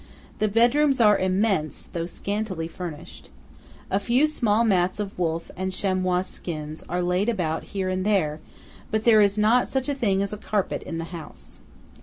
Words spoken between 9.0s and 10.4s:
there is not such a thing as a